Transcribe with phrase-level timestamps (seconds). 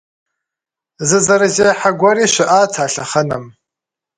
[1.07, 3.45] Зы зэрызехьэ гуэри щыӏат а лъэхъэнэм.